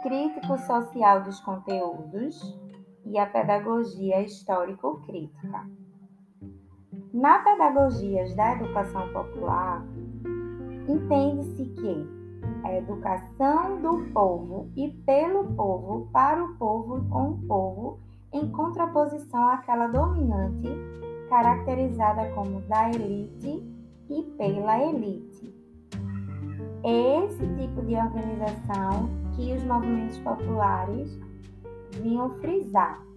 crítico 0.03 0.57
social 0.59 1.23
dos 1.23 1.39
conteúdos 1.41 2.39
e 3.05 3.17
a 3.17 3.25
pedagogia 3.25 4.21
histórico-crítica. 4.21 5.80
Na 7.13 7.39
pedagogias 7.39 8.33
da 8.35 8.53
educação 8.53 9.11
popular, 9.11 9.83
entende-se 10.87 11.65
que 11.65 12.07
a 12.63 12.77
educação 12.77 13.81
do 13.81 14.09
povo 14.13 14.69
e 14.77 14.89
pelo 15.05 15.43
povo, 15.53 16.07
para 16.13 16.41
o 16.41 16.55
povo 16.55 16.99
e 16.99 17.09
com 17.09 17.31
o 17.31 17.37
povo, 17.47 17.99
em 18.31 18.49
contraposição 18.51 19.49
àquela 19.49 19.87
dominante, 19.87 20.69
caracterizada 21.27 22.31
como 22.33 22.61
da 22.61 22.89
elite 22.89 23.61
e 24.09 24.23
pela 24.37 24.81
elite. 24.81 25.53
É 26.81 27.25
esse 27.25 27.45
tipo 27.57 27.81
de 27.81 27.93
organização 27.93 29.09
que 29.35 29.53
os 29.53 29.63
movimentos 29.65 30.17
populares 30.19 31.19
vinham 32.01 32.29
frisar 32.35 33.10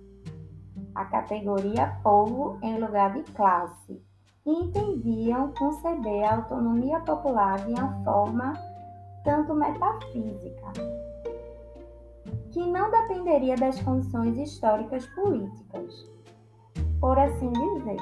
a 0.95 1.05
categoria 1.07 1.97
povo 2.03 2.59
em 2.63 2.79
lugar 2.79 3.13
de 3.13 3.23
classe 3.33 4.03
e 4.47 4.53
entendiam 4.53 5.53
conceber 5.53 6.25
a 6.25 6.37
autonomia 6.37 7.01
popular 7.01 7.59
de 7.65 7.73
uma 7.73 8.05
forma 8.05 8.53
tanto 9.25 9.55
metafísica, 9.55 10.73
que 12.53 12.61
não 12.67 12.91
dependeria 12.91 13.57
das 13.57 13.81
condições 13.81 14.37
históricas 14.37 15.07
políticas, 15.07 16.07
por 17.01 17.19
assim 17.19 17.51
dizer. 17.51 17.97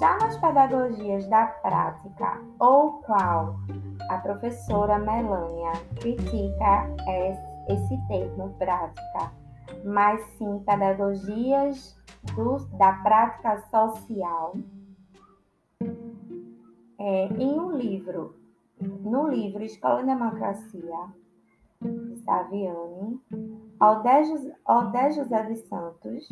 Já 0.00 0.16
nas 0.18 0.36
pedagogias 0.38 1.26
da 1.28 1.46
prática, 1.46 2.40
ou 2.58 3.02
qual 3.02 3.56
a 4.08 4.18
professora 4.18 4.98
Melânia 4.98 5.72
critica 6.00 6.88
esse 7.68 7.98
termo 8.08 8.54
prática 8.58 9.30
mas 9.88 10.22
sim 10.36 10.62
pedagogias 10.66 11.98
do, 12.34 12.58
da 12.76 12.92
prática 12.92 13.58
social. 13.70 14.54
É, 16.98 17.26
em 17.26 17.58
um 17.58 17.72
livro, 17.76 18.34
no 18.80 19.28
livro 19.28 19.62
Escola 19.62 20.02
e 20.02 20.06
Democracia, 20.06 20.98
de 21.80 22.16
Saviani, 22.24 23.20
Aldé 23.78 25.10
José 25.12 25.42
de 25.44 25.56
Santos 25.68 26.28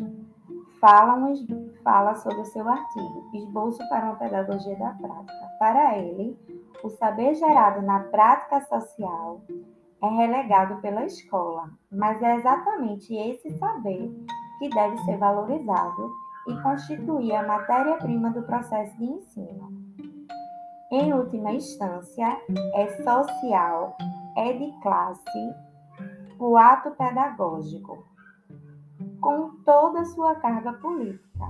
fala, 0.81 1.33
fala 1.85 2.14
sobre 2.16 2.40
o 2.40 2.47
seu 2.47 2.69
artigo 2.69 3.31
Esboço 3.33 3.79
para 3.88 4.07
uma 4.07 4.16
Pedagogia 4.16 4.77
da 4.77 4.90
Prática. 4.90 5.49
Para 5.59 5.99
ele, 5.99 6.37
o 6.83 6.90
saber 6.90 7.35
gerado 7.35 7.81
na 7.83 8.01
prática 8.01 8.61
social 8.62 9.40
é 10.07 10.27
relegado 10.27 10.81
pela 10.81 11.05
escola, 11.05 11.71
mas 11.90 12.23
é 12.23 12.37
exatamente 12.37 13.14
esse 13.14 13.51
saber 13.59 14.11
que 14.59 14.69
deve 14.71 14.97
ser 14.99 15.19
valorizado 15.19 16.11
e 16.49 16.62
constituir 16.62 17.35
a 17.35 17.47
matéria-prima 17.47 18.31
do 18.31 18.42
processo 18.42 18.97
de 18.97 19.05
ensino. 19.05 19.73
Em 20.92 21.12
última 21.12 21.53
instância, 21.53 22.40
é 22.75 23.03
social, 23.03 23.97
é 24.37 24.53
de 24.53 24.73
classe, 24.81 25.55
o 26.38 26.57
ato 26.57 26.92
pedagógico, 26.92 28.05
com 29.21 29.51
toda 29.64 30.01
a 30.01 30.05
sua 30.05 30.37
carga 30.37 30.73
política. 30.75 31.49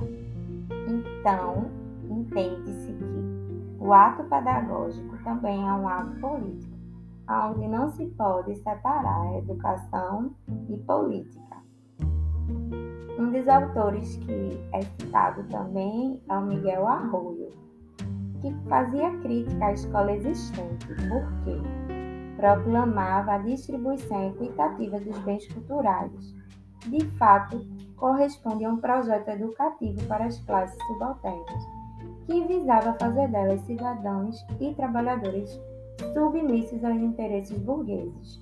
Então, 0.88 1.70
entende-se 2.08 2.92
que 2.92 3.76
o 3.78 3.92
ato 3.92 4.24
pedagógico 4.24 5.16
também 5.22 5.68
é 5.68 5.72
um 5.72 5.86
ato 5.86 6.18
político 6.18 6.75
onde 7.28 7.66
não 7.68 7.90
se 7.90 8.06
pode 8.06 8.54
separar 8.56 9.38
educação 9.38 10.30
e 10.68 10.76
política. 10.78 11.56
Um 13.18 13.32
dos 13.32 13.48
autores 13.48 14.16
que 14.16 14.60
é 14.72 14.82
citado 14.82 15.42
também 15.44 16.22
é 16.28 16.36
o 16.36 16.42
Miguel 16.42 16.86
Arroyo, 16.86 17.50
que 18.40 18.52
fazia 18.68 19.10
crítica 19.20 19.66
à 19.66 19.72
escola 19.72 20.12
existente. 20.12 20.86
Por 20.86 21.44
quê? 21.44 21.86
proclamava 22.36 23.32
a 23.32 23.38
distribuição 23.38 24.28
equitativa 24.28 25.00
dos 25.00 25.18
bens 25.20 25.46
culturais. 25.52 26.34
De 26.86 27.04
fato, 27.16 27.66
corresponde 27.96 28.64
a 28.64 28.70
um 28.70 28.76
projeto 28.76 29.28
educativo 29.28 30.06
para 30.06 30.26
as 30.26 30.38
classes 30.40 30.78
subalternas, 30.86 31.66
que 32.26 32.46
visava 32.46 32.96
fazer 33.00 33.28
delas 33.28 33.60
cidadãos 33.62 34.46
e 34.60 34.74
trabalhadores 34.74 35.58
submissos 36.12 36.84
aos 36.84 36.96
interesses 36.96 37.58
burgueses. 37.58 38.40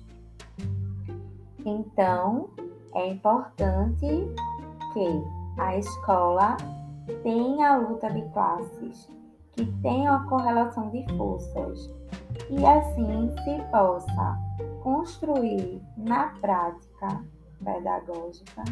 Então, 1.65 2.49
é 2.93 3.09
importante 3.09 4.07
que 4.93 5.23
a 5.57 5.77
escola 5.77 6.57
tenha 7.23 7.73
a 7.73 7.77
luta 7.77 8.09
de 8.11 8.21
classes, 8.29 9.09
que 9.53 9.65
tenha 9.81 10.15
a 10.15 10.23
correlação 10.25 10.89
de 10.89 11.05
forças 11.17 11.91
e 12.49 12.65
assim 12.65 13.31
se 13.43 13.71
possa 13.71 14.37
construir 14.81 15.81
na 15.97 16.27
prática 16.41 17.23
pedagógica 17.63 18.63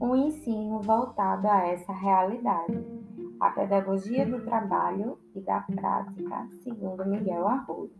um 0.00 0.14
ensino 0.14 0.80
voltado 0.82 1.48
a 1.48 1.66
essa 1.66 1.92
realidade, 1.92 2.84
a 3.40 3.50
pedagogia 3.50 4.26
do 4.26 4.40
trabalho 4.44 5.18
e 5.34 5.40
da 5.40 5.60
prática, 5.60 6.48
segundo 6.62 7.04
Miguel 7.04 7.46
Arruda. 7.46 7.92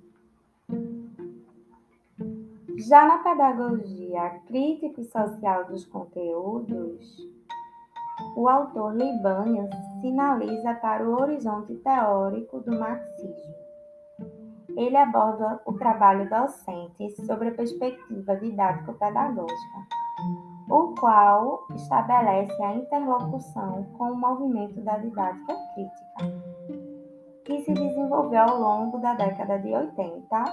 Já 2.76 3.06
na 3.06 3.18
pedagogia 3.18 4.40
crítica 4.46 5.00
e 5.00 5.04
social 5.04 5.64
dos 5.66 5.84
conteúdos, 5.86 7.16
o 8.36 8.48
autor 8.48 8.96
Libânio 8.96 9.68
sinaliza 10.00 10.74
para 10.74 11.08
o 11.08 11.20
horizonte 11.20 11.74
teórico 11.76 12.60
do 12.60 12.78
marxismo. 12.78 13.54
Ele 14.76 14.96
aborda 14.96 15.60
o 15.64 15.72
trabalho 15.74 16.28
docente 16.28 17.10
sobre 17.24 17.48
a 17.48 17.54
perspectiva 17.54 18.34
didático-pedagógica, 18.36 19.93
o 20.68 20.94
qual 20.94 21.66
estabelece 21.74 22.62
a 22.62 22.74
interlocução 22.74 23.84
com 23.98 24.12
o 24.12 24.16
movimento 24.16 24.80
da 24.80 24.96
didática 24.98 25.54
crítica, 25.74 26.42
que 27.44 27.60
se 27.62 27.72
desenvolveu 27.72 28.42
ao 28.42 28.58
longo 28.58 28.98
da 28.98 29.14
década 29.14 29.58
de 29.58 29.68
80 29.68 30.44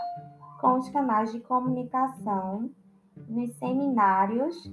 com 0.60 0.78
os 0.78 0.89
canais 0.89 1.32
de 1.32 1.39
comunicação 1.39 2.69
nos 3.28 3.56
seminários 3.58 4.71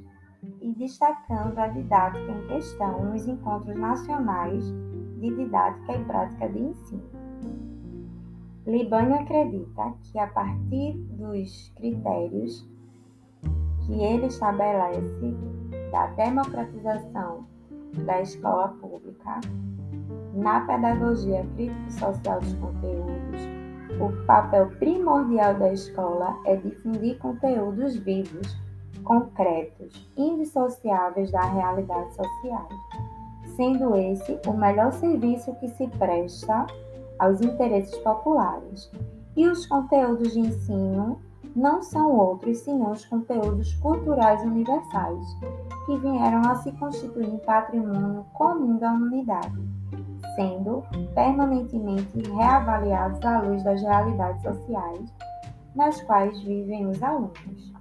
e 0.61 0.73
destacando 0.75 1.59
a 1.59 1.69
didática 1.69 2.31
em 2.31 2.47
questão 2.49 3.05
nos 3.05 3.27
encontros 3.27 3.77
nacionais 3.79 4.65
de 5.19 5.35
didática 5.35 5.93
e 5.97 6.05
prática 6.05 6.49
de 6.49 6.59
ensino. 6.59 7.19
Libânio 8.67 9.15
acredita 9.15 9.95
que, 10.03 10.19
a 10.19 10.27
partir 10.27 10.93
dos 11.17 11.73
critérios 11.77 12.69
que 13.89 14.05
ele 14.05 14.27
estabelece 14.27 15.35
da 15.91 16.07
democratização 16.09 17.47
da 18.05 18.21
escola 18.21 18.69
pública, 18.81 19.41
na 20.35 20.61
pedagogia 20.61 21.45
crítico-social 21.57 22.39
dos 22.41 22.53
conteúdos, 22.55 23.41
o 23.99 24.27
papel 24.27 24.69
primordial 24.79 25.55
da 25.55 25.73
escola 25.73 26.39
é 26.45 26.57
difundir 26.57 27.19
conteúdos 27.19 27.97
vivos 27.97 28.57
concretos, 29.03 30.07
indissociáveis 30.19 31.33
da 31.33 31.41
realidade 31.41 32.15
social, 32.15 32.69
sendo 33.57 33.97
esse 33.97 34.39
o 34.47 34.53
melhor 34.53 34.93
serviço 34.93 35.55
que 35.55 35.69
se 35.69 35.89
presta 35.89 36.67
aos 37.19 37.41
interesses 37.41 37.97
populares. 37.99 38.91
E 39.35 39.49
os 39.49 39.65
conteúdos 39.67 40.35
de 40.35 40.41
ensino 40.41 41.21
não 41.55 41.83
são 41.83 42.13
outros 42.13 42.59
senão 42.59 42.93
os 42.93 43.05
conteúdos 43.05 43.75
culturais 43.75 44.43
universais, 44.43 45.37
que 45.87 45.97
vieram 45.99 46.43
a 46.43 46.57
se 46.57 46.73
constituir 46.73 47.29
em 47.29 47.39
patrimônio 47.39 48.25
comum 48.35 48.77
da 48.77 48.93
humanidade, 48.93 49.59
sendo 50.37 50.83
permanentemente 51.15 52.21
reavaliados 52.31 53.25
à 53.25 53.41
luz 53.41 53.63
das 53.63 53.83
realidades 53.83 54.43
sociais 54.43 55.13
nas 55.75 56.01
quais 56.03 56.41
vivem 56.43 56.87
os 56.87 57.03
alunos. 57.03 57.73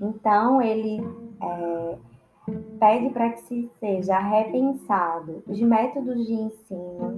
Então, 0.00 0.60
ele 0.60 1.00
é, 1.40 1.98
pede 2.80 3.10
para 3.10 3.30
que 3.30 3.40
se 3.42 3.70
seja 3.78 4.18
repensado 4.18 5.42
os 5.46 5.60
métodos 5.60 6.26
de 6.26 6.32
ensino, 6.32 7.11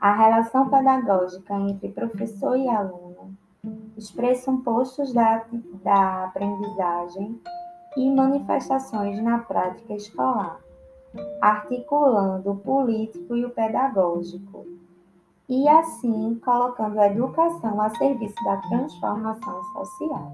a 0.00 0.12
relação 0.14 0.68
pedagógica 0.68 1.54
entre 1.54 1.88
professor 1.88 2.56
e 2.56 2.68
aluno, 2.68 3.34
os 3.96 4.10
pressupostos 4.12 5.12
da, 5.12 5.44
da 5.82 6.24
aprendizagem 6.24 7.40
e 7.96 8.10
manifestações 8.10 9.20
na 9.20 9.38
prática 9.38 9.94
escolar, 9.94 10.60
articulando 11.40 12.52
o 12.52 12.56
político 12.56 13.34
e 13.34 13.44
o 13.44 13.50
pedagógico, 13.50 14.66
e 15.48 15.68
assim 15.68 16.38
colocando 16.44 17.00
a 17.00 17.08
educação 17.08 17.80
a 17.80 17.90
serviço 17.90 18.36
da 18.44 18.58
transformação 18.58 19.64
social. 19.72 20.30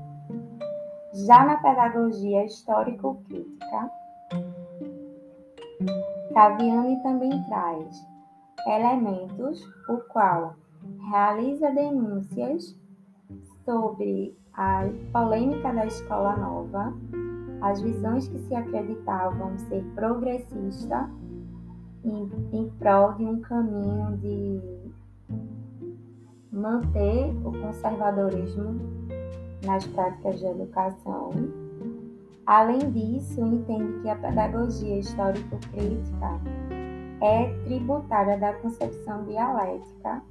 Já 1.27 1.45
na 1.45 1.57
pedagogia 1.57 2.45
histórico-crítica, 2.45 3.91
Taviani 6.35 7.01
também 7.03 7.43
traz 7.45 8.14
elementos 8.67 9.63
o 9.89 9.99
qual 10.09 10.57
realiza 11.11 11.71
denúncias 11.71 12.79
sobre 13.65 14.37
a 14.53 14.85
polêmica 15.13 15.73
da 15.73 15.87
escola 15.87 16.37
nova, 16.37 16.95
as 17.61 17.81
visões 17.81 18.29
que 18.29 18.39
se 18.39 18.55
acreditavam 18.55 19.57
ser 19.59 19.83
progressista 19.95 21.11
em, 22.05 22.31
em 22.53 22.69
prol 22.79 23.15
de 23.15 23.25
um 23.25 23.41
caminho 23.41 24.17
de 24.19 24.61
manter 26.53 27.35
o 27.45 27.51
conservadorismo 27.53 28.81
nas 29.65 29.87
práticas 29.87 30.39
de 30.39 30.47
educação. 30.47 31.31
Além 32.47 32.91
disso, 32.91 33.41
entende 33.41 34.03
que 34.03 34.09
a 34.11 34.17
pedagogia 34.17 34.99
histórico-crítica 34.99 36.41
é 37.25 37.49
tributária 37.65 38.39
da 38.39 38.53
concepção 38.53 39.25
dialética 39.25 40.23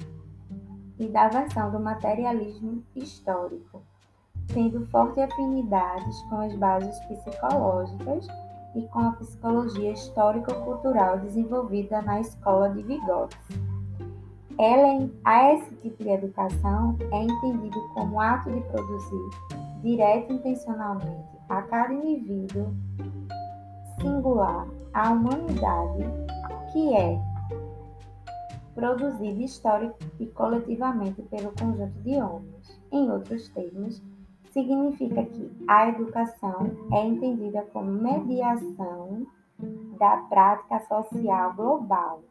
e 0.99 1.07
da 1.07 1.27
versão 1.27 1.71
do 1.71 1.79
materialismo 1.79 2.83
histórico, 2.95 3.81
tendo 4.53 4.85
fortes 4.87 5.23
afinidades 5.23 6.21
com 6.29 6.41
as 6.41 6.55
bases 6.55 6.99
psicológicas 7.05 8.27
e 8.75 8.83
com 8.89 8.99
a 8.99 9.11
psicologia 9.13 9.91
histórico-cultural 9.91 11.17
desenvolvida 11.19 11.99
na 12.03 12.21
escola 12.21 12.69
de 12.69 12.83
Vygotsky. 12.83 13.73
Ela, 14.59 15.09
a 15.25 15.53
esse 15.53 15.75
tipo 15.77 16.03
de 16.03 16.09
educação 16.09 16.95
é 17.11 17.23
entendido 17.23 17.89
como 17.95 18.21
ato 18.21 18.51
de 18.51 18.61
produzir, 18.61 19.29
direto 19.81 20.31
e 20.31 20.35
intencionalmente, 20.35 21.27
a 21.49 21.63
cada 21.63 21.91
indivíduo 21.91 22.71
singular, 23.99 24.67
a 24.93 25.11
humanidade, 25.11 26.03
que 26.73 26.93
é 26.93 27.17
produzida 28.75 29.41
histórica 29.41 29.95
e 30.19 30.25
coletivamente 30.25 31.21
pelo 31.23 31.53
conjunto 31.53 31.97
de 32.01 32.21
homens. 32.21 32.81
Em 32.91 33.09
outros 33.09 33.47
termos, 33.49 34.03
significa 34.51 35.23
que 35.23 35.51
a 35.67 35.87
educação 35.87 36.71
é 36.91 37.05
entendida 37.05 37.61
como 37.71 37.91
mediação 37.91 39.25
da 39.97 40.17
prática 40.29 40.81
social 40.87 41.53
global 41.53 42.21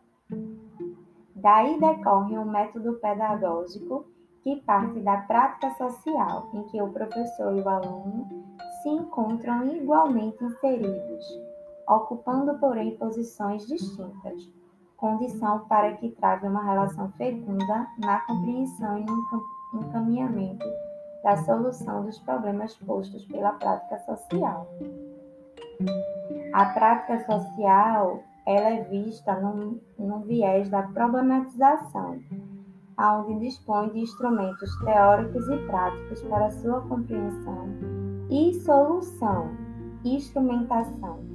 Daí 1.43 1.79
decorre 1.81 2.39
um 2.39 2.45
método 2.45 2.95
pedagógico 2.95 4.07
que 4.43 4.61
parte 4.63 5.01
da 5.01 5.17
prática 5.19 5.75
social, 5.75 6.49
em 6.55 6.63
que 6.65 6.81
o 6.81 6.89
professor 6.93 7.57
e 7.57 7.61
o 7.61 7.69
aluno 7.69 8.29
se 8.81 8.89
encontram 8.89 9.67
igualmente 9.67 10.43
inseridos, 10.45 11.25
ocupando, 11.89 12.59
porém, 12.59 12.97
posições 12.97 13.67
distintas, 13.67 14.51
condição 14.97 15.61
para 15.67 15.95
que 15.97 16.11
trave 16.13 16.47
uma 16.47 16.63
relação 16.65 17.11
fecunda 17.13 17.89
na 17.99 18.21
compreensão 18.21 18.99
e 18.99 19.05
no 19.05 19.83
encaminhamento 19.83 20.67
da 21.23 21.37
solução 21.39 22.05
dos 22.05 22.19
problemas 22.21 22.75
postos 22.77 23.25
pela 23.27 23.53
prática 23.53 23.99
social. 24.01 24.67
A 26.53 26.67
prática 26.67 27.25
social 27.25 28.23
ela 28.47 28.71
é 28.71 28.83
vista 28.85 29.35
no, 29.41 29.81
no 29.99 30.21
viés 30.21 30.69
da 30.69 30.83
problematização, 30.83 32.19
onde 32.99 33.39
dispõe 33.41 33.89
de 33.91 34.01
instrumentos 34.01 34.71
teóricos 34.85 35.49
e 35.49 35.59
práticos 35.67 36.23
para 36.23 36.51
sua 36.51 36.81
compreensão 36.83 37.69
e 38.31 38.53
solução, 38.55 39.51
instrumentação, 40.05 41.32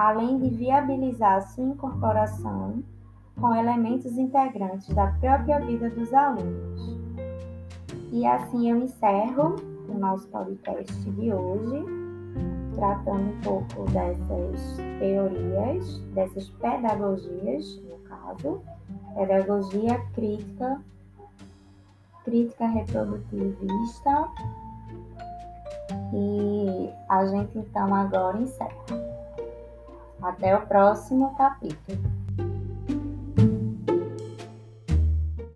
além 0.00 0.38
de 0.38 0.48
viabilizar 0.48 1.42
sua 1.42 1.64
incorporação 1.64 2.82
com 3.38 3.54
elementos 3.54 4.16
integrantes 4.16 4.88
da 4.94 5.08
própria 5.20 5.60
vida 5.60 5.90
dos 5.90 6.12
alunos. 6.14 6.98
E 8.10 8.26
assim 8.26 8.70
eu 8.70 8.78
encerro 8.78 9.56
o 9.88 9.98
nosso 9.98 10.26
podcast 10.28 10.94
de 11.10 11.32
hoje, 11.32 11.84
tratando 12.76 13.30
um 13.30 13.40
pouco 13.40 13.90
dessas 13.90 14.76
teorias, 14.98 15.98
dessas 16.14 16.48
pedagogias, 16.48 17.80
no 17.82 17.98
caso, 18.08 18.62
pedagogia 19.14 20.00
crítica, 20.14 20.80
crítica 22.24 22.66
reprodutivista. 22.66 24.28
E 26.14 26.90
a 27.08 27.26
gente 27.26 27.58
então 27.58 27.94
agora 27.94 28.38
encerra. 28.38 29.09
Até 30.22 30.54
o 30.56 30.66
próximo 30.66 31.34
capítulo. 31.36 32.19